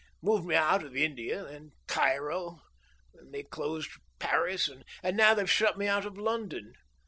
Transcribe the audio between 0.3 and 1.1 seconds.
me out of